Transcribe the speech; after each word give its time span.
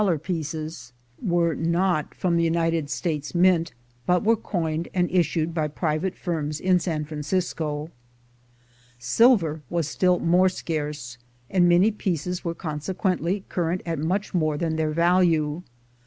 lar 0.01 0.17
pieces 0.17 0.93
were 1.21 1.53
not 1.53 2.15
from 2.15 2.35
the 2.35 2.43
United 2.43 2.89
States 2.89 3.35
Mint, 3.35 3.71
but 4.07 4.23
were 4.23 4.35
coined 4.35 4.87
and 4.95 5.07
issued 5.11 5.53
by 5.53 5.67
private 5.67 6.15
firms 6.15 6.59
in 6.59 6.79
San 6.79 7.05
Fran 7.05 7.21
cisco 7.21 7.91
Silver 8.97 9.61
was 9.69 9.87
still 9.87 10.17
more 10.17 10.49
scarce, 10.49 11.19
and 11.51 11.69
many 11.69 11.91
pieces 11.91 12.43
were 12.43 12.55
consequently 12.55 13.43
current 13.47 13.83
at 13.85 13.99
much 13.99 14.33
more 14.33 14.57
than 14.57 14.75
their 14.75 14.89
value. 14.89 15.61